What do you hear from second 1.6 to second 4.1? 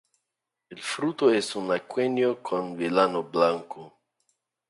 aquenio con vilano blanco.